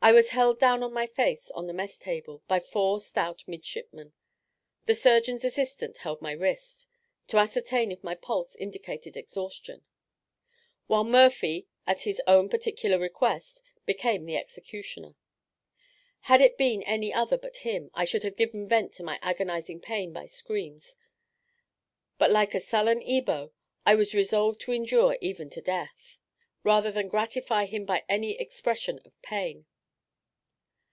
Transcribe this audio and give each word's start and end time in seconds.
I 0.00 0.12
was 0.12 0.30
held 0.30 0.58
down 0.58 0.82
on 0.82 0.92
my 0.94 1.06
face 1.06 1.50
on 1.50 1.66
the 1.66 1.74
mess 1.74 1.98
table 1.98 2.42
by 2.48 2.60
four 2.60 2.98
stout 2.98 3.46
midshipmen; 3.46 4.14
the 4.86 4.94
surgeon's 4.94 5.44
assistant 5.44 5.98
held 5.98 6.22
my 6.22 6.32
wrist, 6.32 6.86
to 7.26 7.36
ascertain 7.36 7.92
if 7.92 8.02
my 8.04 8.14
pulse 8.14 8.54
indicated 8.56 9.18
exhaustion; 9.18 9.84
while 10.86 11.04
Murphy, 11.04 11.66
at 11.86 12.02
his 12.02 12.22
own 12.26 12.48
particular 12.48 12.96
request, 12.98 13.60
became 13.84 14.24
the 14.24 14.36
executioner. 14.38 15.14
Had 16.22 16.40
it 16.40 16.56
been 16.56 16.82
any 16.84 17.12
other 17.12 17.36
but 17.36 17.58
him, 17.58 17.90
I 17.92 18.06
should 18.06 18.22
have 18.22 18.36
given 18.36 18.66
vent 18.66 18.92
to 18.94 19.02
my 19.02 19.18
agonizing 19.20 19.78
pain 19.80 20.12
by 20.14 20.24
screams, 20.24 20.96
but 22.16 22.30
like 22.30 22.54
a 22.54 22.60
sullen 22.60 23.02
Ebo, 23.02 23.52
I 23.84 23.94
was 23.94 24.14
resolved 24.14 24.60
to 24.60 24.72
endure 24.72 25.18
even 25.20 25.50
to 25.50 25.60
death, 25.60 26.18
rather 26.62 26.90
than 26.92 27.08
gratify 27.08 27.66
him 27.66 27.84
by 27.84 28.04
any 28.08 28.38
expression 28.40 29.00
of 29.04 29.20
pain. 29.20 29.66